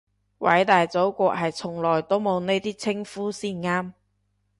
[0.39, 3.91] 偉大祖國係從來都冇呢啲稱呼先啱